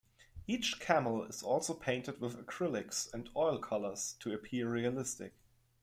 Each 0.47 0.79
camel 0.79 1.23
is 1.25 1.43
also 1.43 1.75
painted 1.75 2.19
with 2.19 2.43
acrylics 2.43 3.13
and 3.13 3.29
oil 3.35 3.59
colors 3.59 4.15
to 4.21 4.33
appear 4.33 4.67
realistic. 4.67 5.33